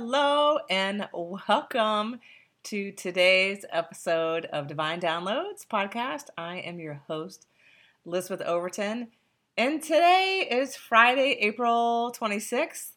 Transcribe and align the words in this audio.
hello, 0.00 0.60
and 0.70 1.08
welcome 1.12 2.20
to 2.62 2.92
today's 2.92 3.64
episode 3.68 4.44
of 4.44 4.68
Divine 4.68 5.00
Downloads 5.00 5.66
podcast. 5.66 6.26
I 6.38 6.58
am 6.58 6.78
your 6.78 7.02
host, 7.08 7.48
Elizabeth 8.06 8.46
Overton, 8.46 9.08
and 9.56 9.82
today 9.82 10.46
is 10.48 10.76
Friday, 10.76 11.36
April 11.40 12.14
26th, 12.16 12.92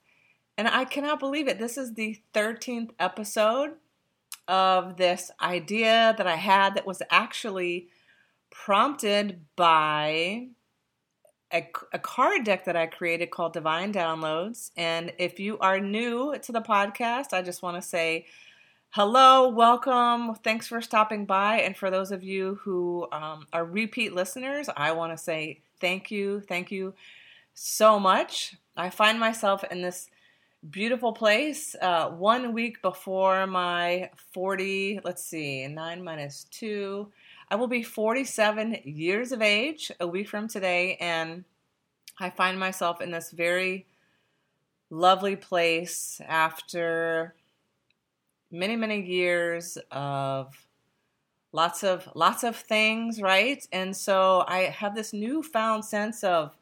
and 0.60 0.68
I 0.68 0.86
cannot 0.86 1.20
believe 1.20 1.48
it. 1.48 1.58
This 1.58 1.76
is 1.76 1.96
the 1.96 2.22
13th 2.36 2.92
episode 3.00 3.72
of 4.48 4.98
this 4.98 5.32
idea 5.42 6.14
that 6.16 6.28
I 6.28 6.36
had 6.36 6.76
that 6.76 6.86
was 6.86 7.02
actually 7.10 7.88
prompted 8.52 9.42
by 9.56 10.50
a, 11.54 11.70
a, 11.94 12.00
card 12.00 12.44
deck 12.44 12.66
that 12.66 12.76
I 12.76 12.86
created 12.88 13.32
called 13.32 13.54
Divine 13.54 13.94
Downloads. 13.94 14.72
And 14.78 15.12
if 15.18 15.40
you 15.40 15.58
are 15.60 15.80
new 15.80 16.38
to 16.38 16.52
the 16.52 16.62
podcast, 16.62 17.34
I 17.34 17.42
just 17.42 17.62
want 17.62 17.78
to 17.78 17.82
say 17.82 18.26
hello, 18.92 19.50
welcome, 19.50 20.36
thanks 20.44 20.68
for 20.68 20.82
stopping 20.82 21.26
by. 21.26 21.58
And 21.58 21.76
for 21.76 21.90
those 21.90 22.12
of 22.12 22.24
you 22.24 22.56
who 22.62 23.08
um, 23.12 23.48
are 23.54 23.66
repeat 23.66 24.14
listeners, 24.14 24.70
I 24.76 24.92
want 24.92 25.12
to 25.14 25.18
say 25.18 25.62
thank 25.80 26.12
you, 26.12 26.42
thank 26.42 26.72
you 26.72 26.94
so 27.54 28.00
much. 28.00 28.56
I 28.76 28.90
find 28.90 29.20
myself 29.20 29.64
in 29.72 29.82
this 29.82 30.10
beautiful 30.70 31.12
place 31.12 31.76
uh, 31.82 32.10
one 32.10 32.54
week 32.54 32.82
before 32.82 33.48
my 33.48 34.10
40, 34.34 35.02
let's 35.04 35.26
see, 35.26 35.68
9 35.68 36.04
minus 36.04 36.46
2 36.52 37.12
I 37.52 37.56
will 37.56 37.68
be 37.68 37.84
47 37.84 38.78
years 38.86 39.34
of 39.34 39.42
age 39.42 39.92
a 40.00 40.08
week 40.08 40.30
from 40.30 40.48
today, 40.48 40.96
and 41.02 41.44
I 42.20 42.30
find 42.30 42.60
myself 42.60 43.02
in 43.02 43.12
this 43.12 43.32
very 43.32 43.86
lovely 44.90 45.36
place 45.36 46.22
after 46.28 47.34
many, 48.52 48.76
many 48.76 49.02
years 49.02 49.78
of 49.92 50.68
lots 51.54 51.84
of 51.84 52.10
lots 52.16 52.44
of 52.44 52.56
things, 52.56 53.22
right? 53.22 53.66
And 53.72 53.96
so 53.96 54.44
I 54.48 54.64
have 54.64 54.96
this 54.96 55.14
newfound 55.14 55.86
sense 55.86 56.24
of 56.24 56.56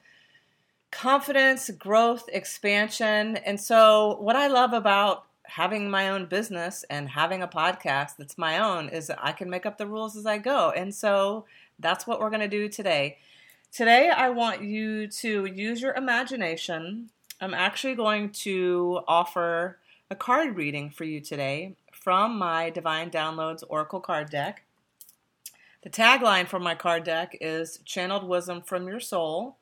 confidence, 0.92 1.70
growth, 1.72 2.30
expansion. 2.32 3.38
And 3.38 3.60
so 3.60 4.18
what 4.20 4.36
I 4.36 4.48
love 4.48 4.74
about 4.74 5.26
having 5.44 5.90
my 5.90 6.10
own 6.10 6.26
business 6.28 6.86
and 6.90 7.10
having 7.10 7.42
a 7.42 7.48
podcast 7.48 8.18
that's 8.18 8.38
my 8.38 8.60
own 8.60 8.90
is 8.90 9.08
that 9.08 9.20
I 9.22 9.32
can 9.32 9.50
make 9.50 9.66
up 9.66 9.78
the 9.78 9.88
rules 9.88 10.16
as 10.16 10.26
I 10.26 10.38
go. 10.38 10.72
And 10.72 10.94
so 10.94 11.46
that's 11.80 12.06
what 12.06 12.20
we're 12.20 12.30
going 12.30 12.42
to 12.42 12.48
do 12.48 12.70
today. 12.70 13.18
Today, 13.72 14.10
I 14.10 14.30
want 14.32 14.64
you 14.64 15.08
to 15.08 15.46
use 15.46 15.80
your 15.80 15.94
imagination. 15.94 17.12
I'm 17.40 17.54
actually 17.54 17.94
going 17.94 18.32
to 18.32 19.02
offer 19.08 19.78
a 20.10 20.16
card 20.16 20.56
reading 20.56 20.90
for 20.90 21.04
you 21.04 21.22
today 21.22 21.76
from 21.94 22.38
my 22.38 22.72
Divine 22.72 23.12
Downloads 23.12 23.64
Oracle 23.70 24.00
card 24.00 24.32
deck. 24.32 24.64
The 25.84 25.90
tagline 25.90 26.48
for 26.48 26.60
my 26.60 26.74
card 26.74 27.04
deck 27.04 27.38
is 27.40 27.80
Channeled 27.86 28.28
Wisdom 28.28 28.64
from 28.64 28.88
Your 28.88 29.00
Soul. 29.00 29.56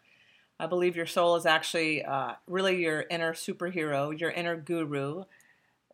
I 0.57 0.67
believe 0.67 0.95
your 0.95 1.05
soul 1.05 1.35
is 1.35 1.45
actually 1.45 2.03
uh, 2.03 2.35
really 2.47 2.81
your 2.81 3.05
inner 3.11 3.33
superhero, 3.33 4.17
your 4.17 4.31
inner 4.31 4.55
guru, 4.55 5.25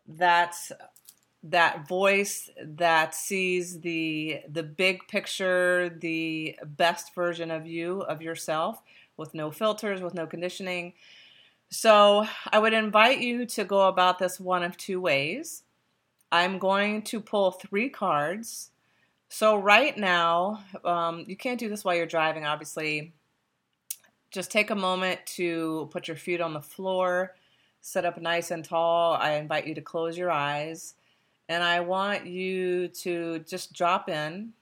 that's 0.06 0.70
that 1.44 1.86
voice 1.86 2.50
that 2.58 3.14
sees 3.14 3.80
the 3.80 4.40
the 4.48 4.62
big 4.62 5.06
picture, 5.08 5.96
the 6.00 6.58
best 6.64 7.14
version 7.14 7.50
of 7.50 7.66
you, 7.66 8.00
of 8.02 8.22
yourself, 8.22 8.82
with 9.16 9.34
no 9.34 9.50
filters, 9.50 10.00
with 10.00 10.14
no 10.14 10.26
conditioning. 10.26 10.94
So 11.70 12.26
I 12.50 12.58
would 12.58 12.72
invite 12.72 13.20
you 13.20 13.46
to 13.46 13.64
go 13.64 13.88
about 13.88 14.18
this 14.18 14.40
one 14.40 14.62
of 14.62 14.76
two 14.76 15.00
ways. 15.00 15.62
I'm 16.32 16.58
going 16.58 17.02
to 17.02 17.20
pull 17.20 17.50
three 17.50 17.88
cards. 17.88 18.70
So 19.28 19.56
right 19.56 19.96
now, 19.96 20.62
um, 20.84 21.24
you 21.26 21.36
can't 21.36 21.58
do 21.58 21.68
this 21.68 21.84
while 21.84 21.94
you're 21.94 22.06
driving, 22.06 22.44
obviously. 22.46 23.12
Just 24.30 24.50
take 24.50 24.70
a 24.70 24.76
moment 24.76 25.20
to 25.26 25.88
put 25.92 26.08
your 26.08 26.16
feet 26.16 26.40
on 26.40 26.54
the 26.54 26.60
floor 26.60 27.34
set 27.84 28.06
up 28.06 28.18
nice 28.18 28.50
and 28.50 28.64
tall, 28.64 29.12
I 29.12 29.32
invite 29.32 29.66
you 29.66 29.74
to 29.74 29.82
close 29.82 30.16
your 30.16 30.30
eyes 30.30 30.94
and 31.48 31.62
I 31.62 31.80
want 31.80 32.26
you 32.26 32.88
to 32.88 33.40
just 33.40 33.72
drop 33.72 34.08
in 34.08 34.52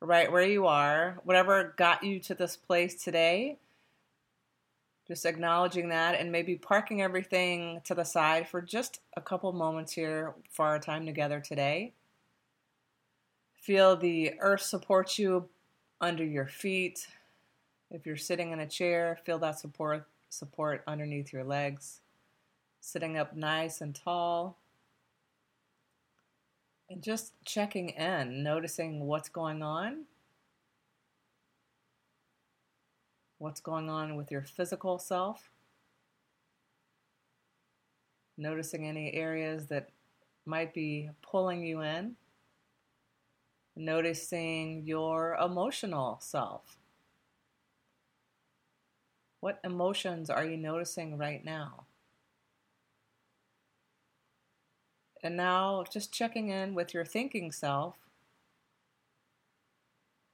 right 0.00 0.30
where 0.30 0.46
you 0.46 0.66
are, 0.66 1.18
whatever 1.24 1.74
got 1.76 2.02
you 2.04 2.20
to 2.20 2.34
this 2.34 2.56
place 2.56 3.02
today. 3.02 3.58
Just 5.06 5.24
acknowledging 5.24 5.88
that 5.88 6.14
and 6.20 6.30
maybe 6.30 6.56
parking 6.56 7.00
everything 7.00 7.80
to 7.84 7.94
the 7.94 8.04
side 8.04 8.46
for 8.46 8.60
just 8.60 9.00
a 9.16 9.22
couple 9.22 9.50
moments 9.52 9.92
here 9.92 10.34
for 10.50 10.66
our 10.66 10.78
time 10.78 11.06
together 11.06 11.40
today. 11.40 11.94
Feel 13.54 13.96
the 13.96 14.34
earth 14.40 14.60
support 14.60 15.18
you 15.18 15.48
under 16.00 16.24
your 16.24 16.46
feet. 16.46 17.08
If 17.90 18.04
you're 18.04 18.18
sitting 18.18 18.52
in 18.52 18.60
a 18.60 18.66
chair, 18.66 19.18
feel 19.24 19.38
that 19.38 19.58
support 19.58 20.06
support 20.28 20.84
underneath 20.86 21.32
your 21.32 21.44
legs 21.44 22.00
sitting 22.80 23.16
up 23.16 23.34
nice 23.34 23.80
and 23.80 23.94
tall. 23.94 24.56
And 26.90 27.02
just 27.02 27.34
checking 27.44 27.90
in, 27.90 28.42
noticing 28.42 29.00
what's 29.00 29.28
going 29.28 29.62
on. 29.62 30.04
What's 33.38 33.60
going 33.60 33.90
on 33.90 34.16
with 34.16 34.30
your 34.30 34.42
physical 34.42 34.98
self. 34.98 35.50
Noticing 38.38 38.88
any 38.88 39.12
areas 39.12 39.66
that 39.66 39.90
might 40.46 40.72
be 40.72 41.10
pulling 41.20 41.62
you 41.62 41.82
in. 41.82 42.16
Noticing 43.76 44.82
your 44.86 45.36
emotional 45.36 46.18
self. 46.22 46.78
What 49.40 49.60
emotions 49.62 50.30
are 50.30 50.44
you 50.44 50.56
noticing 50.56 51.18
right 51.18 51.44
now? 51.44 51.87
And 55.28 55.36
now 55.36 55.84
just 55.92 56.10
checking 56.10 56.48
in 56.48 56.74
with 56.74 56.94
your 56.94 57.04
thinking 57.04 57.52
self, 57.52 57.96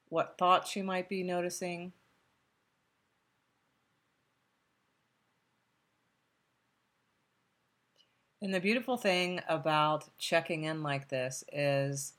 what 0.08 0.38
thoughts 0.38 0.76
you 0.76 0.84
might 0.84 1.08
be 1.08 1.24
noticing. 1.24 1.92
And 8.40 8.54
the 8.54 8.60
beautiful 8.60 8.96
thing 8.96 9.40
about 9.48 10.10
checking 10.16 10.62
in 10.62 10.84
like 10.84 11.08
this 11.08 11.42
is 11.52 12.12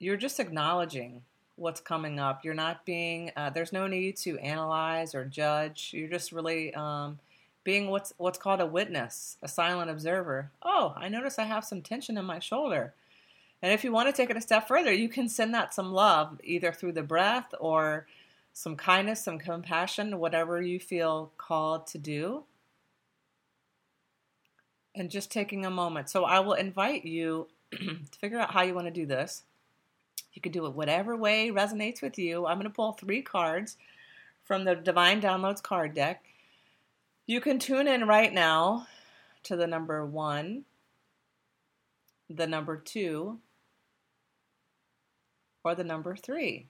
you're 0.00 0.16
just 0.16 0.40
acknowledging 0.40 1.22
what's 1.54 1.80
coming 1.80 2.18
up. 2.18 2.44
You're 2.44 2.54
not 2.54 2.84
being, 2.84 3.30
uh, 3.36 3.50
there's 3.50 3.72
no 3.72 3.86
need 3.86 4.16
to 4.16 4.36
analyze 4.40 5.14
or 5.14 5.24
judge. 5.24 5.92
You're 5.94 6.08
just 6.08 6.32
really 6.32 6.74
um, 6.74 7.20
being 7.64 7.88
what's 7.90 8.12
what's 8.16 8.38
called 8.38 8.60
a 8.60 8.66
witness, 8.66 9.36
a 9.42 9.48
silent 9.48 9.90
observer. 9.90 10.50
Oh, 10.62 10.94
I 10.96 11.08
notice 11.08 11.38
I 11.38 11.44
have 11.44 11.64
some 11.64 11.82
tension 11.82 12.18
in 12.18 12.24
my 12.24 12.38
shoulder. 12.38 12.94
And 13.62 13.72
if 13.72 13.84
you 13.84 13.92
want 13.92 14.08
to 14.08 14.12
take 14.12 14.28
it 14.28 14.36
a 14.36 14.40
step 14.40 14.66
further, 14.66 14.92
you 14.92 15.08
can 15.08 15.28
send 15.28 15.54
that 15.54 15.72
some 15.72 15.92
love 15.92 16.40
either 16.42 16.72
through 16.72 16.92
the 16.92 17.02
breath 17.02 17.54
or 17.60 18.06
some 18.52 18.76
kindness, 18.76 19.24
some 19.24 19.38
compassion, 19.38 20.18
whatever 20.18 20.60
you 20.60 20.80
feel 20.80 21.32
called 21.38 21.86
to 21.88 21.98
do. 21.98 22.44
And 24.94 25.10
just 25.10 25.30
taking 25.30 25.64
a 25.64 25.70
moment. 25.70 26.10
So 26.10 26.24
I 26.24 26.40
will 26.40 26.52
invite 26.54 27.04
you 27.04 27.48
to 27.70 28.18
figure 28.20 28.38
out 28.38 28.50
how 28.50 28.62
you 28.62 28.74
want 28.74 28.88
to 28.88 28.92
do 28.92 29.06
this. 29.06 29.44
You 30.34 30.42
can 30.42 30.52
do 30.52 30.66
it 30.66 30.74
whatever 30.74 31.16
way 31.16 31.50
resonates 31.50 32.02
with 32.02 32.18
you. 32.18 32.46
I'm 32.46 32.58
going 32.58 32.68
to 32.68 32.74
pull 32.74 32.92
three 32.92 33.22
cards 33.22 33.76
from 34.44 34.64
the 34.64 34.74
Divine 34.74 35.22
Downloads 35.22 35.62
card 35.62 35.94
deck 35.94 36.24
you 37.26 37.40
can 37.40 37.58
tune 37.58 37.88
in 37.88 38.06
right 38.06 38.32
now 38.32 38.86
to 39.44 39.56
the 39.56 39.66
number 39.66 40.04
one, 40.04 40.64
the 42.28 42.46
number 42.46 42.76
two, 42.76 43.38
or 45.64 45.74
the 45.74 45.84
number 45.84 46.16
three. 46.16 46.66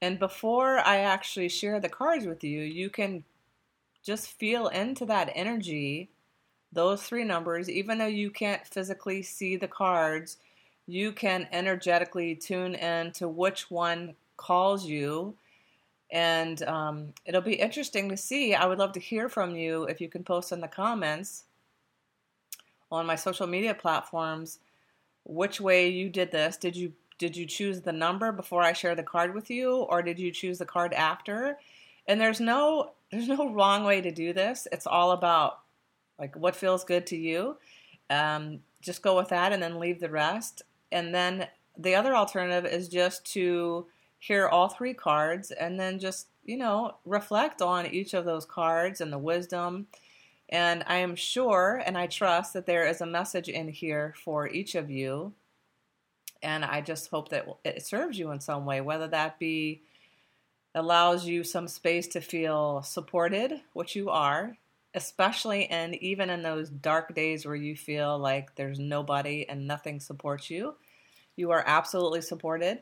And 0.00 0.18
before 0.18 0.78
I 0.80 0.98
actually 0.98 1.48
share 1.48 1.80
the 1.80 1.88
cards 1.88 2.26
with 2.26 2.44
you, 2.44 2.60
you 2.60 2.90
can 2.90 3.24
just 4.04 4.32
feel 4.38 4.68
into 4.68 5.06
that 5.06 5.32
energy, 5.34 6.10
those 6.72 7.02
three 7.02 7.24
numbers, 7.24 7.70
even 7.70 7.98
though 7.98 8.06
you 8.06 8.30
can't 8.30 8.66
physically 8.66 9.22
see 9.22 9.56
the 9.56 9.66
cards, 9.66 10.36
you 10.86 11.10
can 11.10 11.48
energetically 11.50 12.34
tune 12.34 12.74
in 12.74 13.12
to 13.12 13.26
which 13.26 13.70
one 13.70 14.14
calls 14.36 14.86
you 14.86 15.34
and 16.14 16.62
um, 16.62 17.12
it'll 17.26 17.40
be 17.42 17.54
interesting 17.54 18.08
to 18.08 18.16
see. 18.16 18.54
I 18.54 18.66
would 18.66 18.78
love 18.78 18.92
to 18.92 19.00
hear 19.00 19.28
from 19.28 19.56
you 19.56 19.82
if 19.84 20.00
you 20.00 20.08
can 20.08 20.22
post 20.22 20.52
in 20.52 20.60
the 20.60 20.68
comments 20.68 21.42
on 22.90 23.04
my 23.04 23.16
social 23.16 23.48
media 23.48 23.74
platforms 23.74 24.60
which 25.24 25.60
way 25.60 25.88
you 25.88 26.08
did 26.08 26.30
this. 26.30 26.56
Did 26.56 26.76
you 26.76 26.92
did 27.18 27.36
you 27.36 27.46
choose 27.46 27.80
the 27.80 27.92
number 27.92 28.32
before 28.32 28.62
I 28.62 28.72
share 28.72 28.94
the 28.94 29.02
card 29.02 29.34
with 29.34 29.50
you, 29.50 29.74
or 29.74 30.02
did 30.02 30.18
you 30.18 30.30
choose 30.30 30.58
the 30.58 30.64
card 30.64 30.92
after? 30.92 31.58
And 32.06 32.20
there's 32.20 32.40
no 32.40 32.92
there's 33.10 33.28
no 33.28 33.50
wrong 33.50 33.82
way 33.82 34.00
to 34.00 34.12
do 34.12 34.32
this. 34.32 34.68
It's 34.70 34.86
all 34.86 35.10
about 35.10 35.60
like 36.18 36.36
what 36.36 36.54
feels 36.54 36.84
good 36.84 37.08
to 37.08 37.16
you. 37.16 37.56
Um, 38.08 38.60
just 38.80 39.02
go 39.02 39.16
with 39.16 39.30
that 39.30 39.52
and 39.52 39.60
then 39.60 39.80
leave 39.80 39.98
the 39.98 40.10
rest. 40.10 40.62
And 40.92 41.12
then 41.12 41.48
the 41.76 41.96
other 41.96 42.14
alternative 42.14 42.70
is 42.70 42.88
just 42.88 43.24
to 43.32 43.86
hear 44.24 44.48
all 44.48 44.68
three 44.68 44.94
cards 44.94 45.50
and 45.50 45.78
then 45.78 45.98
just, 45.98 46.28
you 46.46 46.56
know, 46.56 46.94
reflect 47.04 47.60
on 47.60 47.86
each 47.86 48.14
of 48.14 48.24
those 48.24 48.46
cards 48.46 49.02
and 49.02 49.12
the 49.12 49.18
wisdom. 49.18 49.86
And 50.48 50.82
I 50.86 50.96
am 50.96 51.14
sure 51.14 51.82
and 51.84 51.98
I 51.98 52.06
trust 52.06 52.54
that 52.54 52.64
there 52.64 52.86
is 52.86 53.02
a 53.02 53.06
message 53.06 53.50
in 53.50 53.68
here 53.68 54.14
for 54.24 54.48
each 54.48 54.76
of 54.76 54.90
you. 54.90 55.34
And 56.42 56.64
I 56.64 56.80
just 56.80 57.10
hope 57.10 57.28
that 57.28 57.46
it 57.66 57.84
serves 57.84 58.18
you 58.18 58.30
in 58.30 58.40
some 58.40 58.64
way, 58.64 58.80
whether 58.80 59.08
that 59.08 59.38
be 59.38 59.82
allows 60.74 61.26
you 61.26 61.44
some 61.44 61.68
space 61.68 62.08
to 62.08 62.22
feel 62.22 62.82
supported, 62.82 63.60
which 63.74 63.94
you 63.94 64.08
are, 64.08 64.56
especially 64.94 65.66
and 65.66 65.96
even 65.96 66.30
in 66.30 66.42
those 66.42 66.70
dark 66.70 67.14
days 67.14 67.44
where 67.44 67.54
you 67.54 67.76
feel 67.76 68.18
like 68.18 68.54
there's 68.54 68.78
nobody 68.78 69.46
and 69.46 69.66
nothing 69.66 70.00
supports 70.00 70.48
you. 70.48 70.76
You 71.36 71.50
are 71.50 71.62
absolutely 71.66 72.22
supported. 72.22 72.80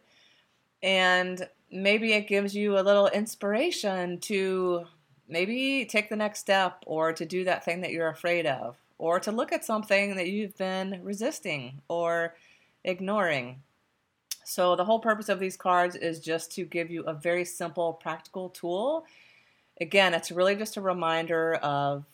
And 0.83 1.49
maybe 1.71 2.13
it 2.13 2.29
gives 2.29 2.55
you 2.55 2.79
a 2.79 2.83
little 2.83 3.09
inspiration 3.09 4.19
to 4.21 4.87
maybe 5.29 5.85
take 5.85 6.09
the 6.09 6.17
next 6.17 6.41
step 6.41 6.83
or 6.87 7.13
to 7.13 7.25
do 7.25 7.45
that 7.45 7.65
thing 7.65 7.81
that 7.81 7.91
you're 7.91 8.09
afraid 8.09 8.47
of 8.47 8.77
or 8.99 9.19
to 9.21 9.33
look 9.33 9.53
at 9.53 9.65
something 9.65 10.17
that 10.17 10.29
you've 10.29 10.57
been 10.57 11.01
resisting 11.03 11.81
or 11.89 12.35
ignoring. 12.85 13.63
So, 14.45 14.77
the 14.77 14.85
whole 14.85 14.99
purpose 14.99 15.29
of 15.29 15.41
these 15.41 15.57
cards 15.57 15.97
is 15.97 16.21
just 16.21 16.53
to 16.53 16.65
give 16.65 16.91
you 16.91 17.03
a 17.05 17.15
very 17.15 17.45
simple, 17.45 17.93
practical 17.93 18.49
tool. 18.51 19.05
Again, 19.81 20.15
it's 20.15 20.31
really 20.31 20.57
just 20.57 20.77
a 20.77 20.81
reminder 20.81 21.55
of 21.55 22.05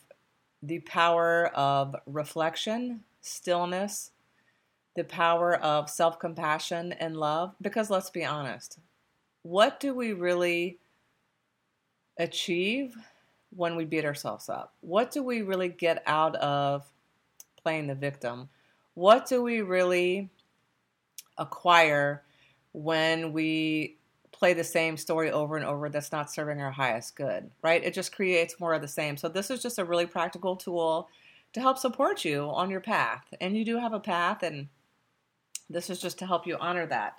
the 0.63 0.81
power 0.81 1.49
of 1.55 1.97
reflection, 2.07 3.05
stillness, 3.23 4.11
the 4.99 5.05
power 5.05 5.55
of 5.55 5.89
self 5.89 6.19
compassion 6.19 6.93
and 6.93 7.17
love. 7.17 7.55
Because 7.63 7.89
let's 7.89 8.11
be 8.11 8.25
honest, 8.25 8.79
what 9.43 9.81
do 9.81 9.95
we 9.95 10.13
really 10.13 10.79
achieve 12.19 12.97
when 13.55 13.77
we 13.77 13.85
beat 13.85 14.05
ourselves 14.05 14.49
up? 14.49 14.75
What 14.81 15.11
do 15.11 15.23
we 15.23 15.41
really 15.41 15.69
get 15.69 16.03
out 16.07 16.37
of 16.37 16.85
playing 17.63 17.87
the 17.87 17.95
victim? 17.95 18.49
What 18.95 19.27
do 19.27 19.43
we 19.43 19.63
really 19.63 20.29
acquire 21.39 22.25
when 22.73 23.33
we 23.33 23.97
play 24.33 24.53
the 24.53 24.65
same 24.65 24.97
story 24.97 25.31
over 25.31 25.57
and 25.57 25.65
over 25.65 25.89
that's 25.89 26.13
not 26.13 26.31
serving 26.31 26.61
our 26.61 26.71
highest 26.71 27.17
good, 27.17 27.51
right? 27.63 27.83
It 27.83 27.95
just 27.95 28.15
creates 28.15 28.61
more 28.61 28.75
of 28.75 28.83
the 28.83 28.89
same. 28.89 29.17
So, 29.17 29.29
this 29.29 29.51
is 29.51 29.63
just 29.63 29.79
a 29.79 29.85
really 29.85 30.07
practical 30.07 30.57
tool 30.57 31.09
to 31.53 31.61
help 31.61 31.79
support 31.79 32.25
you 32.25 32.51
on 32.51 32.69
your 32.69 32.81
path. 32.81 33.25
And 33.41 33.57
you 33.57 33.65
do 33.65 33.79
have 33.79 33.93
a 33.93 34.01
path, 34.01 34.43
and 34.43 34.69
this 35.71 35.91
is 35.91 36.01
just 36.01 36.19
to 36.19 36.27
help 36.27 36.47
you 36.47 36.57
honor 36.59 36.87
that. 36.87 37.19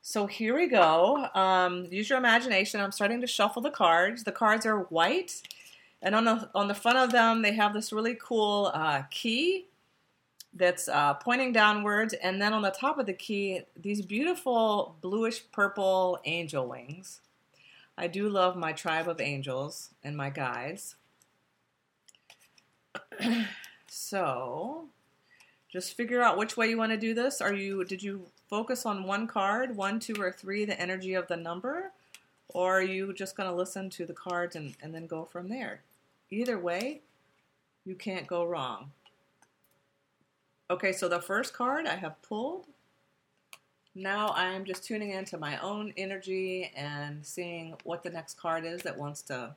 So, 0.00 0.26
here 0.26 0.54
we 0.54 0.68
go. 0.68 1.28
Um, 1.34 1.86
use 1.90 2.08
your 2.08 2.18
imagination. 2.18 2.80
I'm 2.80 2.92
starting 2.92 3.20
to 3.20 3.26
shuffle 3.26 3.62
the 3.62 3.70
cards. 3.70 4.24
The 4.24 4.32
cards 4.32 4.64
are 4.64 4.80
white, 4.84 5.42
and 6.00 6.14
on 6.14 6.24
the, 6.24 6.48
on 6.54 6.68
the 6.68 6.74
front 6.74 6.98
of 6.98 7.10
them, 7.10 7.42
they 7.42 7.52
have 7.52 7.74
this 7.74 7.92
really 7.92 8.16
cool 8.20 8.70
uh, 8.72 9.02
key 9.10 9.66
that's 10.54 10.88
uh, 10.88 11.14
pointing 11.14 11.52
downwards, 11.52 12.14
and 12.14 12.40
then 12.40 12.52
on 12.52 12.62
the 12.62 12.70
top 12.70 12.98
of 12.98 13.06
the 13.06 13.12
key, 13.12 13.62
these 13.76 14.02
beautiful 14.02 14.96
bluish 15.00 15.42
purple 15.52 16.18
angel 16.24 16.66
wings. 16.66 17.20
I 17.96 18.06
do 18.06 18.28
love 18.28 18.56
my 18.56 18.72
tribe 18.72 19.08
of 19.08 19.20
angels 19.20 19.90
and 20.04 20.16
my 20.16 20.30
guides. 20.30 20.94
so, 23.88 24.86
just 25.70 25.94
figure 25.94 26.22
out 26.22 26.38
which 26.38 26.56
way 26.56 26.68
you 26.68 26.78
want 26.78 26.92
to 26.92 26.98
do 26.98 27.14
this. 27.14 27.40
Are 27.40 27.54
you 27.54 27.84
did 27.84 28.02
you 28.02 28.26
focus 28.48 28.86
on 28.86 29.04
one 29.04 29.26
card, 29.26 29.76
one, 29.76 30.00
two, 30.00 30.14
or 30.20 30.32
three, 30.32 30.64
the 30.64 30.80
energy 30.80 31.14
of 31.14 31.28
the 31.28 31.36
number, 31.36 31.92
or 32.48 32.78
are 32.78 32.82
you 32.82 33.12
just 33.12 33.36
going 33.36 33.48
to 33.48 33.54
listen 33.54 33.90
to 33.90 34.06
the 34.06 34.14
cards 34.14 34.56
and, 34.56 34.74
and 34.82 34.94
then 34.94 35.06
go 35.06 35.24
from 35.24 35.48
there? 35.48 35.82
Either 36.30 36.58
way, 36.58 37.00
you 37.84 37.94
can't 37.94 38.26
go 38.26 38.44
wrong. 38.44 38.90
Okay, 40.70 40.92
so 40.92 41.08
the 41.08 41.20
first 41.20 41.54
card 41.54 41.86
I 41.86 41.96
have 41.96 42.20
pulled. 42.22 42.66
Now 43.94 44.28
I 44.28 44.46
am 44.48 44.64
just 44.64 44.84
tuning 44.84 45.12
into 45.12 45.38
my 45.38 45.58
own 45.58 45.92
energy 45.96 46.70
and 46.76 47.24
seeing 47.24 47.74
what 47.84 48.02
the 48.02 48.10
next 48.10 48.38
card 48.38 48.64
is 48.64 48.82
that 48.82 48.98
wants 48.98 49.22
to 49.22 49.56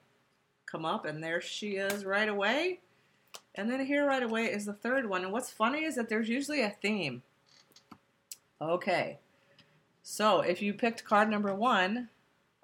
come 0.65 0.85
up. 0.85 1.05
And 1.05 1.23
there 1.23 1.41
she 1.41 1.71
is 1.71 2.05
right 2.05 2.29
away. 2.29 2.79
And 3.55 3.69
then 3.69 3.85
here 3.85 4.05
right 4.05 4.23
away 4.23 4.45
is 4.45 4.65
the 4.65 4.73
third 4.73 5.09
one. 5.09 5.23
And 5.23 5.33
what's 5.33 5.51
funny 5.51 5.83
is 5.83 5.95
that 5.95 6.09
there's 6.09 6.29
usually 6.29 6.61
a 6.61 6.75
theme. 6.81 7.21
Okay, 8.61 9.17
so 10.03 10.41
if 10.41 10.61
you 10.61 10.73
picked 10.73 11.03
card 11.03 11.29
number 11.29 11.53
one, 11.53 12.09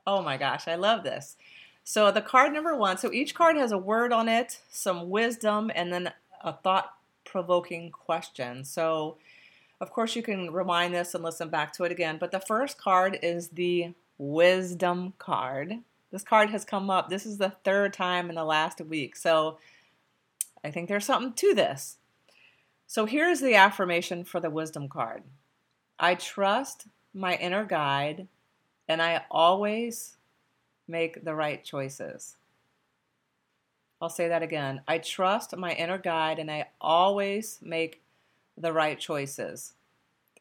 oh 0.05 0.21
my 0.21 0.37
gosh, 0.37 0.67
I 0.67 0.75
love 0.75 1.03
this. 1.03 1.37
So 1.83 2.11
the 2.11 2.21
card 2.21 2.53
number 2.53 2.75
one, 2.75 2.97
so 2.97 3.11
each 3.11 3.33
card 3.33 3.55
has 3.57 3.71
a 3.71 3.77
word 3.77 4.11
on 4.13 4.27
it, 4.29 4.59
some 4.69 5.09
wisdom, 5.09 5.71
and 5.73 5.91
then 5.91 6.11
a 6.43 6.53
thought 6.53 6.93
provoking 7.23 7.91
question. 7.91 8.63
So, 8.63 9.17
of 9.79 9.91
course, 9.91 10.15
you 10.15 10.23
can 10.23 10.51
rewind 10.51 10.93
this 10.93 11.13
and 11.13 11.23
listen 11.23 11.49
back 11.49 11.73
to 11.73 11.83
it 11.83 11.91
again. 11.91 12.17
But 12.19 12.31
the 12.31 12.39
first 12.39 12.77
card 12.77 13.19
is 13.21 13.49
the 13.49 13.93
Wisdom 14.17 15.13
card. 15.19 15.75
This 16.11 16.23
card 16.23 16.49
has 16.49 16.65
come 16.65 16.89
up. 16.89 17.09
This 17.09 17.25
is 17.25 17.37
the 17.37 17.53
third 17.63 17.93
time 17.93 18.29
in 18.29 18.35
the 18.35 18.43
last 18.43 18.81
week. 18.81 19.15
So, 19.15 19.59
I 20.67 20.71
think 20.71 20.89
there's 20.89 21.05
something 21.05 21.33
to 21.33 21.55
this. 21.55 21.97
So, 22.85 23.05
here's 23.05 23.39
the 23.39 23.55
affirmation 23.55 24.25
for 24.25 24.39
the 24.41 24.49
Wisdom 24.49 24.89
card 24.89 25.23
I 25.97 26.15
trust 26.15 26.87
my 27.13 27.35
inner 27.35 27.65
guide, 27.65 28.27
and 28.87 29.01
I 29.01 29.23
always 29.31 30.17
make 30.87 31.23
the 31.23 31.33
right 31.33 31.63
choices. 31.63 32.35
I'll 34.01 34.09
say 34.09 34.27
that 34.27 34.43
again. 34.43 34.81
I 34.87 34.99
trust 34.99 35.55
my 35.55 35.71
inner 35.71 35.97
guide 35.97 36.37
and 36.37 36.51
I 36.51 36.67
always 36.79 37.59
make 37.63 38.01
the 38.55 38.71
right 38.71 38.99
choices. 38.99 39.73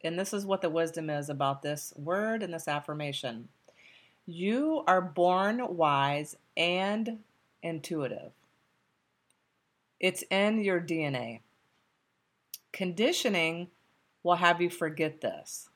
And 0.05 0.19
this 0.19 0.35
is 0.35 0.45
what 0.45 0.61
the 0.61 0.69
wisdom 0.69 1.09
is 1.09 1.31
about 1.31 1.63
this 1.63 1.95
word 1.97 2.43
and 2.43 2.53
this 2.53 2.69
affirmation. 2.69 3.49
You 4.27 4.85
are 4.87 5.01
born 5.01 5.77
wise 5.77 6.37
and 6.57 7.21
intuitive, 7.63 8.33
it's 10.01 10.25
in 10.31 10.63
your 10.63 10.81
DNA. 10.81 11.41
Conditioning 12.73 13.69
will 14.23 14.37
have 14.37 14.61
you 14.61 14.71
forget 14.71 15.21
this. 15.21 15.69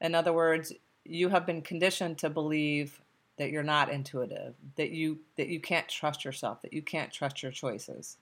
In 0.00 0.14
other 0.14 0.32
words, 0.32 0.72
you 1.04 1.28
have 1.28 1.46
been 1.46 1.62
conditioned 1.62 2.18
to 2.18 2.30
believe 2.30 3.00
that 3.38 3.50
you're 3.50 3.62
not 3.62 3.90
intuitive, 3.90 4.54
that 4.76 4.90
you 4.90 5.18
that 5.36 5.48
you 5.48 5.60
can't 5.60 5.88
trust 5.88 6.24
yourself, 6.24 6.62
that 6.62 6.72
you 6.72 6.82
can't 6.82 7.12
trust 7.12 7.42
your 7.42 7.52
choices. 7.52 8.18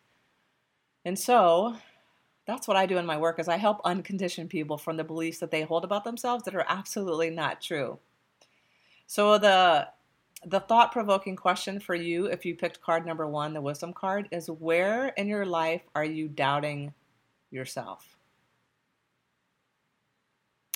And 1.05 1.19
so, 1.19 1.77
that's 2.47 2.67
what 2.67 2.77
I 2.77 2.87
do 2.87 2.97
in 2.97 3.05
my 3.05 3.19
work 3.19 3.39
is 3.39 3.47
I 3.47 3.59
help 3.59 3.83
uncondition 3.83 4.49
people 4.49 4.79
from 4.79 4.97
the 4.97 5.05
beliefs 5.05 5.39
that 5.39 5.51
they 5.51 5.63
hold 5.63 5.85
about 5.85 6.05
themselves 6.05 6.45
that 6.45 6.55
are 6.55 6.65
absolutely 6.67 7.29
not 7.29 7.61
true. 7.61 7.99
So 9.07 9.37
the 9.37 9.89
the 10.45 10.61
thought-provoking 10.61 11.37
question 11.37 11.81
for 11.81 11.95
you 11.95 12.27
if 12.27 12.45
you 12.45 12.55
picked 12.55 12.81
card 12.81 13.05
number 13.05 13.27
1, 13.27 13.55
the 13.55 13.61
wisdom 13.61 13.93
card, 13.93 14.29
is 14.31 14.49
where 14.49 15.09
in 15.09 15.27
your 15.27 15.45
life 15.45 15.83
are 15.95 16.05
you 16.05 16.29
doubting 16.29 16.95
yourself? 17.51 18.17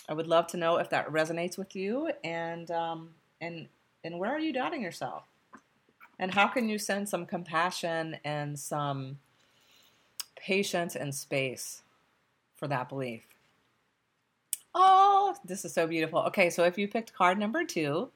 I 0.08 0.14
would 0.14 0.26
love 0.26 0.46
to 0.48 0.56
know 0.56 0.78
if 0.78 0.90
that 0.90 1.08
resonates 1.08 1.56
with 1.56 1.76
you 1.76 2.10
and 2.24 2.70
um, 2.70 3.10
and 3.40 3.68
and 4.04 4.18
where 4.18 4.30
are 4.30 4.40
you 4.40 4.52
doubting 4.52 4.82
yourself? 4.82 5.24
And 6.18 6.34
how 6.34 6.48
can 6.48 6.68
you 6.68 6.78
send 6.78 7.08
some 7.08 7.24
compassion 7.24 8.16
and 8.24 8.58
some 8.58 9.18
patience 10.36 10.96
and 10.96 11.14
space 11.14 11.82
for 12.56 12.66
that 12.68 12.88
belief? 12.88 13.26
Oh, 14.74 15.34
this 15.44 15.64
is 15.64 15.72
so 15.72 15.86
beautiful. 15.86 16.20
Okay, 16.20 16.50
so 16.50 16.64
if 16.64 16.76
you 16.76 16.88
picked 16.88 17.14
card 17.14 17.38
number 17.38 17.64
two, 17.64 18.10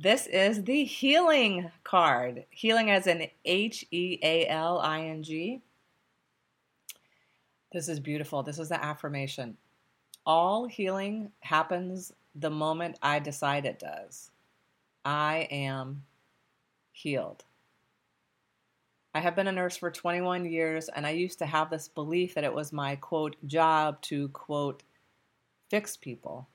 this 0.00 0.26
is 0.26 0.64
the 0.64 0.84
healing 0.84 1.70
card. 1.84 2.46
Healing 2.48 2.90
as 2.90 3.06
in 3.06 3.28
H 3.44 3.84
E 3.90 4.18
A 4.22 4.46
L 4.46 4.78
I 4.78 5.02
N 5.02 5.22
G. 5.22 5.60
This 7.72 7.86
is 7.86 8.00
beautiful. 8.00 8.42
This 8.42 8.58
is 8.58 8.70
the 8.70 8.82
affirmation. 8.82 9.58
All 10.24 10.66
healing 10.66 11.32
happens 11.40 12.12
the 12.34 12.50
moment 12.50 12.98
I 13.02 13.18
decide 13.18 13.66
it 13.66 13.78
does. 13.78 14.30
I 15.04 15.48
am 15.50 16.04
healed. 16.92 17.44
I 19.14 19.20
have 19.20 19.36
been 19.36 19.48
a 19.48 19.52
nurse 19.52 19.76
for 19.76 19.90
21 19.90 20.46
years, 20.46 20.88
and 20.88 21.06
I 21.06 21.10
used 21.10 21.38
to 21.40 21.46
have 21.46 21.68
this 21.68 21.88
belief 21.88 22.34
that 22.34 22.44
it 22.44 22.54
was 22.54 22.72
my 22.72 22.96
quote 22.96 23.36
job 23.46 24.00
to 24.02 24.28
quote 24.28 24.82
fix 25.68 25.96
people. 25.96 26.48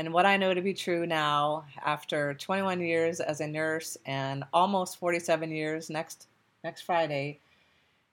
And 0.00 0.14
what 0.14 0.24
I 0.24 0.38
know 0.38 0.54
to 0.54 0.62
be 0.62 0.72
true 0.72 1.06
now, 1.06 1.66
after 1.84 2.32
21 2.32 2.80
years 2.80 3.20
as 3.20 3.42
a 3.42 3.46
nurse 3.46 3.98
and 4.06 4.44
almost 4.50 4.96
47 4.96 5.50
years 5.50 5.90
next 5.90 6.26
next 6.64 6.80
Friday, 6.80 7.38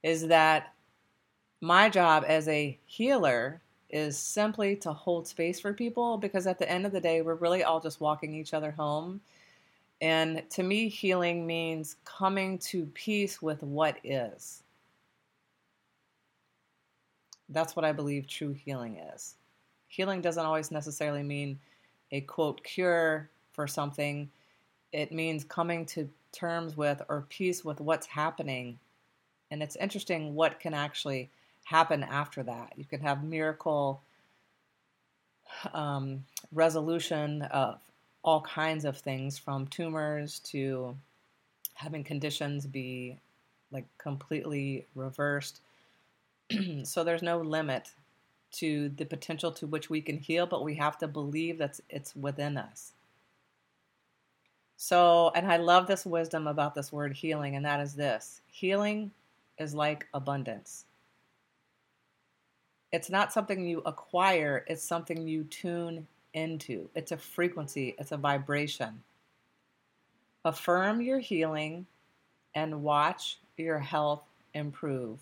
is 0.04 0.28
that 0.28 0.74
my 1.62 1.88
job 1.88 2.26
as 2.28 2.50
a 2.50 2.78
healer 2.88 3.62
is 3.90 4.18
simply 4.18 4.76
to 4.76 4.92
hold 4.92 5.30
space 5.30 5.62
for 5.62 5.72
people 5.72 6.18
because 6.18 6.46
at 6.46 6.60
the 6.60 6.70
end 6.70 6.86
of 6.86 6.92
the 6.92 7.00
day, 7.00 7.22
we're 7.22 7.36
really 7.36 7.64
all 7.64 7.80
just 7.80 8.02
walking 8.02 8.36
each 8.36 8.54
other 8.54 8.72
home. 8.72 9.22
And 10.02 10.44
to 10.50 10.64
me, 10.64 10.90
healing 10.90 11.48
means 11.48 11.96
coming 12.04 12.58
to 12.60 12.88
peace 12.88 13.42
with 13.42 13.64
what 13.64 13.96
is. 14.04 14.62
That's 17.48 17.78
what 17.78 17.86
I 17.86 17.94
believe 17.94 18.28
true 18.28 18.52
healing 18.52 18.98
is. 19.16 19.36
Healing 19.88 20.20
doesn't 20.20 20.46
always 20.46 20.70
necessarily 20.70 21.24
mean 21.24 21.58
a 22.12 22.22
quote 22.22 22.64
cure 22.64 23.30
for 23.52 23.68
something, 23.68 24.30
it 24.92 25.12
means 25.12 25.44
coming 25.44 25.86
to 25.88 26.10
terms 26.32 26.78
with 26.78 27.02
or 27.10 27.26
peace 27.30 27.66
with 27.66 27.82
what's 27.82 28.08
happening. 28.08 28.80
And 29.52 29.64
it's 29.64 29.76
interesting 29.76 30.36
what 30.36 30.60
can 30.60 30.74
actually 30.74 31.30
happen 31.66 32.04
after 32.04 32.44
that. 32.44 32.74
You 32.76 32.86
can 32.86 33.02
have 33.02 33.24
miracle 33.24 34.02
um, 35.74 36.24
resolution 36.52 37.42
of 37.44 37.80
all 38.24 38.42
kinds 38.42 38.86
of 38.86 38.98
things 38.98 39.38
from 39.38 39.68
tumors 39.68 40.40
to 40.40 40.96
having 41.74 42.04
conditions 42.04 42.66
be 42.66 43.18
like 43.72 43.86
completely 43.98 44.86
reversed. 44.96 45.62
so 46.84 47.04
there's 47.04 47.22
no 47.22 47.40
limit 47.40 47.92
to 48.58 48.90
the 48.90 49.06
potential 49.06 49.52
to 49.52 49.68
which 49.68 49.90
we 49.90 50.02
can 50.02 50.18
heal, 50.18 50.46
but 50.46 50.64
we 50.64 50.76
have 50.76 50.98
to 51.00 51.08
believe 51.08 51.58
that 51.60 51.80
it's 51.90 52.16
within 52.16 52.58
us. 52.58 52.94
So, 54.78 55.32
and 55.36 55.52
I 55.52 55.58
love 55.58 55.88
this 55.88 56.06
wisdom 56.06 56.48
about 56.48 56.76
this 56.76 56.92
word 56.92 57.14
healing, 57.14 57.56
and 57.56 57.66
that 57.66 57.80
is 57.80 57.96
this 57.96 58.42
healing 58.48 59.12
is 59.58 59.74
like 59.74 60.08
abundance. 60.14 60.86
It's 62.92 63.10
not 63.10 63.34
something 63.34 63.66
you 63.66 63.82
acquire, 63.86 64.64
it's 64.68 64.84
something 64.84 65.28
you 65.28 65.44
tune 65.46 66.08
into. 66.34 66.90
It's 66.96 67.12
a 67.12 67.18
frequency, 67.18 67.96
it's 68.00 68.12
a 68.12 68.18
vibration. 68.18 69.02
Affirm 70.46 71.02
your 71.02 71.20
healing 71.20 71.86
and 72.56 72.84
watch 72.84 73.40
your 73.58 73.80
health 73.80 74.24
improve 74.54 75.20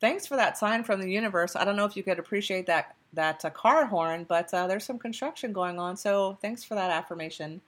thanks 0.00 0.26
for 0.26 0.36
that 0.36 0.58
sign 0.58 0.82
from 0.84 1.00
the 1.00 1.10
universe. 1.10 1.56
I 1.56 1.64
don't 1.64 1.76
know 1.76 1.84
if 1.84 1.96
you 1.96 2.02
could 2.02 2.18
appreciate 2.18 2.66
that 2.66 2.96
that 3.12 3.44
uh, 3.44 3.50
car 3.50 3.86
horn, 3.86 4.24
but 4.28 4.52
uh, 4.54 4.66
there's 4.66 4.84
some 4.84 4.98
construction 4.98 5.52
going 5.52 5.78
on. 5.78 5.96
So 5.96 6.38
thanks 6.40 6.62
for 6.62 6.76
that 6.76 6.90
affirmation 6.90 7.60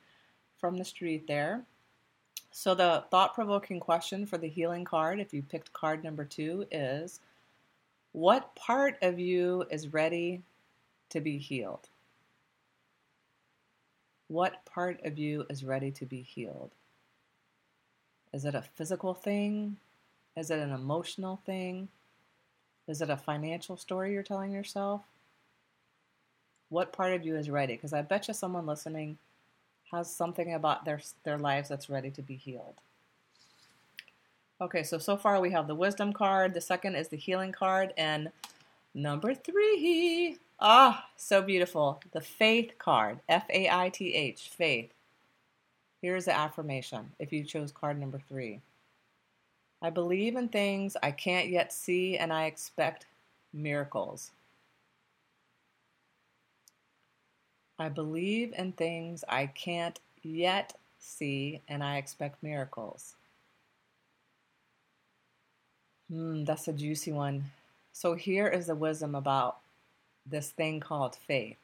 from 0.57 0.77
the 0.77 0.85
street 0.85 1.27
there. 1.27 1.62
So 2.53 2.75
the 2.75 3.05
thought-provoking 3.11 3.81
question 3.81 4.25
for 4.27 4.39
the 4.39 4.49
healing 4.49 4.85
card, 4.85 5.19
if 5.19 5.35
you 5.35 5.43
picked 5.43 5.73
card 5.73 6.05
number 6.05 6.25
two, 6.25 6.67
is 6.71 7.19
what 8.12 8.55
part 8.55 8.99
of 9.03 9.19
you 9.19 9.65
is 9.71 9.93
ready 9.93 10.43
to 11.11 11.21
be 11.21 11.39
healed? 11.39 11.89
What 14.29 14.65
part 14.65 15.01
of 15.05 15.19
you 15.19 15.45
is 15.51 15.65
ready 15.65 15.91
to 15.91 16.07
be 16.07 16.23
healed? 16.23 16.71
Is 18.33 18.45
it 18.45 18.55
a 18.55 18.62
physical 18.62 19.12
thing? 19.12 19.77
Is 20.37 20.51
it 20.51 20.59
an 20.59 20.73
emotional 20.73 21.41
thing? 21.45 21.89
Is 22.89 23.01
it 23.01 23.11
a 23.11 23.17
financial 23.17 23.77
story 23.77 24.12
you're 24.12 24.23
telling 24.23 24.53
yourself? 24.53 25.03
What 26.69 26.93
part 26.93 27.12
of 27.12 27.25
you 27.25 27.37
is 27.37 27.51
ready? 27.51 27.75
Because 27.75 27.93
I 27.93 28.03
bet 28.03 28.29
you 28.29 28.35
someone 28.35 28.67
listening 28.67 29.19
has 29.93 30.12
something 30.12 30.55
about 30.55 30.85
their 30.85 31.01
their 31.23 31.39
lives 31.39 31.69
that's 31.69 31.91
ready 31.91 32.11
to 32.11 32.23
be 32.23 32.37
healed. 32.37 32.77
Okay, 34.61 34.83
so 34.83 34.99
so 34.99 35.17
far 35.17 35.41
we 35.41 35.51
have 35.51 35.67
the 35.67 35.75
wisdom 35.75 36.12
card. 36.12 36.55
The 36.55 36.61
second 36.61 36.97
is 36.97 37.09
the 37.09 37.17
healing 37.17 37.53
card, 37.53 37.93
and 37.97 38.31
number 38.95 39.35
three, 39.35 40.39
ah, 40.61 41.09
so 41.17 41.43
beautiful, 41.43 42.01
the 42.12 42.21
faith 42.21 42.73
card. 42.79 43.21
F 43.29 43.45
A 43.51 43.69
I 43.69 43.91
T 43.91 44.15
H, 44.15 44.49
faith. 44.49 44.93
Here's 46.01 46.25
the 46.25 46.37
affirmation. 46.37 47.12
If 47.19 47.33
you 47.33 47.45
chose 47.45 47.71
card 47.71 48.01
number 48.01 48.21
three. 48.29 48.61
I 49.85 49.91
believe 49.91 50.37
in 50.37 50.49
things 50.49 50.97
I 51.03 51.11
can't 51.11 51.49
yet 51.49 51.73
see, 51.73 52.17
and 52.17 52.33
I 52.33 52.45
expect 52.45 53.07
miracles. 53.53 54.31
I 57.81 57.89
believe 57.89 58.55
in 58.57 58.73
things 58.73 59.25
I 59.29 59.47
can't 59.47 59.99
yet 60.23 60.75
see, 61.01 61.62
and 61.67 61.83
I 61.83 61.97
expect 61.97 62.45
miracles. 62.45 63.17
Hmm, 66.09 66.45
that's 66.45 66.69
a 66.69 66.73
juicy 66.73 67.11
one. 67.11 67.51
So, 67.93 68.15
here 68.15 68.47
is 68.47 68.67
the 68.67 68.77
wisdom 68.77 69.17
about 69.17 69.59
this 70.25 70.51
thing 70.51 70.79
called 70.79 71.17
faith. 71.17 71.57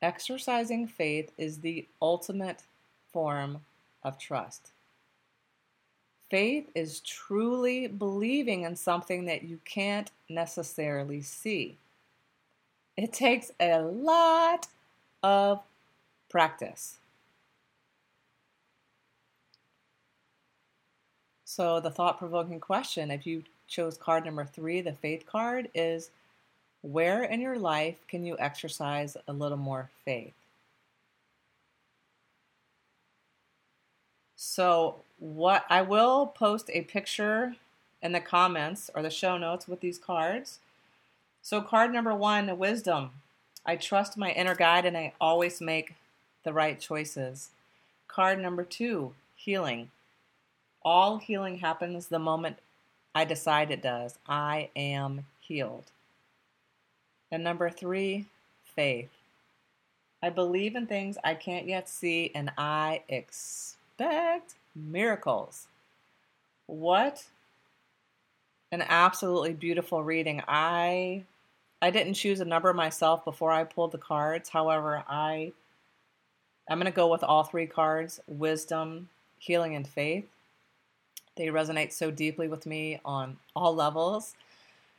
Exercising 0.00 0.86
faith 0.86 1.30
is 1.36 1.58
the 1.58 1.86
ultimate 2.00 2.62
form 3.12 3.60
of 4.02 4.18
trust. 4.18 4.72
Faith 6.30 6.68
is 6.74 7.00
truly 7.00 7.86
believing 7.86 8.62
in 8.62 8.74
something 8.74 9.26
that 9.26 9.44
you 9.44 9.60
can't 9.64 10.10
necessarily 10.28 11.22
see. 11.22 11.76
It 12.96 13.12
takes 13.12 13.52
a 13.60 13.80
lot 13.80 14.66
of 15.22 15.60
practice. 16.28 16.96
So, 21.44 21.80
the 21.80 21.90
thought 21.90 22.18
provoking 22.18 22.60
question, 22.60 23.10
if 23.10 23.26
you 23.26 23.44
chose 23.68 23.96
card 23.96 24.24
number 24.24 24.44
three, 24.44 24.80
the 24.80 24.92
faith 24.92 25.24
card, 25.26 25.68
is 25.74 26.10
where 26.82 27.24
in 27.24 27.40
your 27.40 27.58
life 27.58 27.96
can 28.08 28.24
you 28.24 28.36
exercise 28.38 29.16
a 29.28 29.32
little 29.32 29.56
more 29.56 29.90
faith? 30.04 30.34
So, 34.36 34.96
what 35.18 35.64
I 35.70 35.80
will 35.80 36.26
post 36.26 36.70
a 36.72 36.82
picture 36.82 37.56
in 38.02 38.12
the 38.12 38.20
comments 38.20 38.90
or 38.94 39.02
the 39.02 39.10
show 39.10 39.38
notes 39.38 39.66
with 39.66 39.80
these 39.80 39.98
cards. 39.98 40.58
So, 41.40 41.62
card 41.62 41.92
number 41.92 42.14
one, 42.14 42.58
wisdom. 42.58 43.10
I 43.64 43.76
trust 43.76 44.18
my 44.18 44.30
inner 44.32 44.54
guide 44.54 44.84
and 44.84 44.96
I 44.96 45.14
always 45.20 45.60
make 45.60 45.94
the 46.44 46.52
right 46.52 46.78
choices. 46.78 47.50
Card 48.08 48.38
number 48.38 48.62
two, 48.62 49.14
healing. 49.34 49.90
All 50.82 51.16
healing 51.16 51.58
happens 51.58 52.06
the 52.06 52.18
moment 52.18 52.58
I 53.14 53.24
decide 53.24 53.70
it 53.70 53.82
does. 53.82 54.18
I 54.28 54.68
am 54.76 55.24
healed. 55.40 55.90
And 57.32 57.42
number 57.42 57.70
three, 57.70 58.26
faith. 58.62 59.10
I 60.22 60.28
believe 60.28 60.76
in 60.76 60.86
things 60.86 61.16
I 61.24 61.34
can't 61.34 61.66
yet 61.66 61.88
see 61.88 62.30
and 62.34 62.50
I 62.58 63.02
expect 63.98 64.54
miracles. 64.74 65.68
What 66.66 67.24
an 68.72 68.82
absolutely 68.82 69.54
beautiful 69.54 70.02
reading. 70.02 70.42
I 70.46 71.24
I 71.80 71.90
didn't 71.90 72.14
choose 72.14 72.40
a 72.40 72.44
number 72.44 72.72
myself 72.72 73.24
before 73.24 73.52
I 73.52 73.64
pulled 73.64 73.92
the 73.92 73.98
cards. 73.98 74.48
However, 74.48 75.04
I 75.08 75.52
I'm 76.68 76.78
going 76.78 76.90
to 76.90 76.96
go 76.96 77.06
with 77.06 77.22
all 77.22 77.44
three 77.44 77.66
cards, 77.66 78.18
wisdom, 78.26 79.08
healing 79.38 79.76
and 79.76 79.86
faith. 79.86 80.26
They 81.36 81.46
resonate 81.46 81.92
so 81.92 82.10
deeply 82.10 82.48
with 82.48 82.66
me 82.66 82.98
on 83.04 83.36
all 83.54 83.74
levels. 83.74 84.34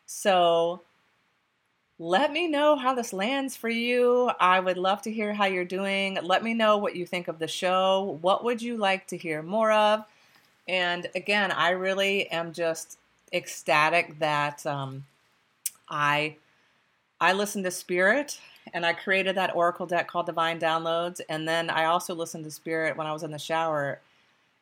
So, 0.06 0.82
let 2.00 2.32
me 2.32 2.48
know 2.48 2.75
how 2.75 2.94
this 2.94 3.12
lands 3.12 3.56
for 3.56 3.70
you. 3.70 4.30
I 4.39 4.60
would 4.60 4.77
love 4.77 5.01
to 5.04 5.12
hear 5.12 5.34
how 5.34 5.46
you're 5.46 5.66
doing. 5.66 6.20
Let 6.22 6.44
me 6.44 6.54
know 6.54 6.77
what 6.77 6.96
you 6.96 7.06
think 7.06 7.27
of 7.27 7.39
the 7.39 7.48
show. 7.48 8.20
What 8.22 8.44
would 8.44 8.62
you 8.62 8.77
like 8.77 9.08
to 9.08 9.18
hear 9.18 9.42
more 9.42 9.72
of? 9.72 10.06
And 10.68 11.08
again, 11.16 11.51
I 11.51 11.72
really 11.72 12.30
am 12.30 12.54
just 12.54 12.98
ecstatic 13.34 14.20
that 14.20 14.66
um, 14.66 15.06
I 15.89 16.36
I 17.20 17.34
listened 17.34 17.66
to 17.66 17.72
Spirit 17.72 18.39
and 18.74 18.86
I 18.86 18.94
created 18.94 19.36
that 19.36 19.56
Oracle 19.56 19.88
deck 19.88 20.08
called 20.08 20.27
Divine 20.27 20.60
Downloads. 20.60 21.20
And 21.30 21.48
then 21.48 21.70
I 21.70 21.86
also 21.86 22.13
listened 22.13 22.44
to 22.44 22.51
Spirit 22.51 22.96
when 22.96 23.08
I 23.08 23.13
was 23.13 23.24
in 23.24 23.32
the 23.32 23.39
shower, 23.39 24.00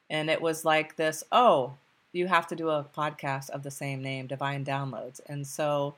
and 0.10 0.30
it 0.30 0.42
was 0.42 0.64
like 0.64 0.96
this: 0.96 1.24
oh, 1.34 1.74
you 2.14 2.28
have 2.28 2.48
to 2.48 2.56
do 2.56 2.70
a 2.70 2.86
podcast 2.96 3.50
of 3.50 3.64
the 3.64 3.72
same 3.72 4.02
name, 4.02 4.28
Divine 4.28 4.64
Downloads. 4.64 5.20
And 5.28 5.46
so 5.46 5.96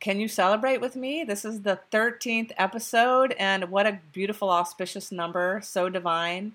can 0.00 0.18
you 0.18 0.28
celebrate 0.28 0.80
with 0.80 0.96
me? 0.96 1.24
This 1.24 1.44
is 1.44 1.62
the 1.62 1.78
13th 1.92 2.52
episode, 2.56 3.34
and 3.38 3.70
what 3.70 3.86
a 3.86 3.98
beautiful, 4.12 4.50
auspicious 4.50 5.12
number, 5.12 5.60
so 5.62 5.88
divine. 5.88 6.52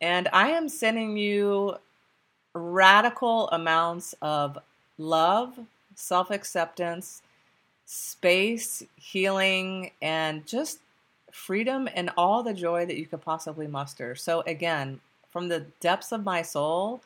And 0.00 0.28
I 0.32 0.50
am 0.50 0.68
sending 0.68 1.16
you 1.16 1.76
radical 2.54 3.48
amounts 3.50 4.14
of 4.20 4.58
love, 4.98 5.58
self 5.94 6.30
acceptance, 6.30 7.22
space, 7.86 8.82
healing, 8.96 9.90
and 10.02 10.46
just 10.46 10.80
freedom 11.32 11.88
and 11.94 12.10
all 12.16 12.42
the 12.42 12.54
joy 12.54 12.84
that 12.84 12.98
you 12.98 13.06
could 13.06 13.22
possibly 13.22 13.66
muster. 13.66 14.14
So, 14.14 14.42
again, 14.46 15.00
from 15.30 15.48
the 15.48 15.60
depths 15.80 16.12
of 16.12 16.24
my 16.24 16.42
soul, 16.42 17.00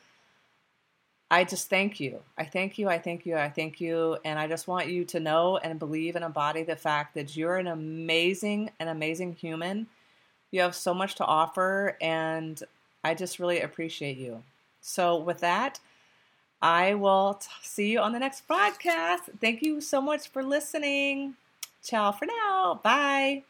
I 1.32 1.44
just 1.44 1.70
thank 1.70 1.98
you. 1.98 2.20
I 2.36 2.44
thank 2.44 2.76
you. 2.76 2.90
I 2.90 2.98
thank 2.98 3.24
you. 3.24 3.36
I 3.36 3.48
thank 3.48 3.80
you. 3.80 4.18
And 4.22 4.38
I 4.38 4.46
just 4.46 4.68
want 4.68 4.88
you 4.88 5.06
to 5.06 5.18
know 5.18 5.56
and 5.56 5.78
believe 5.78 6.14
and 6.14 6.22
embody 6.22 6.62
the 6.62 6.76
fact 6.76 7.14
that 7.14 7.34
you're 7.34 7.56
an 7.56 7.68
amazing, 7.68 8.70
an 8.78 8.88
amazing 8.88 9.32
human. 9.32 9.86
You 10.50 10.60
have 10.60 10.74
so 10.74 10.92
much 10.92 11.14
to 11.14 11.24
offer, 11.24 11.96
and 12.02 12.62
I 13.02 13.14
just 13.14 13.38
really 13.38 13.62
appreciate 13.62 14.18
you. 14.18 14.42
So, 14.82 15.16
with 15.16 15.38
that, 15.38 15.80
I 16.60 16.92
will 16.92 17.34
t- 17.40 17.48
see 17.62 17.92
you 17.92 18.00
on 18.00 18.12
the 18.12 18.18
next 18.18 18.46
podcast. 18.46 19.30
Thank 19.40 19.62
you 19.62 19.80
so 19.80 20.02
much 20.02 20.28
for 20.28 20.42
listening. 20.42 21.36
Ciao 21.82 22.12
for 22.12 22.26
now. 22.26 22.78
Bye. 22.84 23.44